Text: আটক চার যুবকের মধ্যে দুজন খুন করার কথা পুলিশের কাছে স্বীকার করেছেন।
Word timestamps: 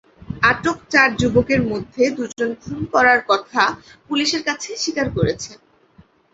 আটক 0.43 0.77
চার 0.89 1.09
যুবকের 1.19 1.61
মধ্যে 1.71 2.03
দুজন 2.17 2.49
খুন 2.61 2.79
করার 2.93 3.19
কথা 3.29 3.63
পুলিশের 4.07 4.41
কাছে 4.47 4.69
স্বীকার 4.77 5.07
করেছেন। 5.17 5.57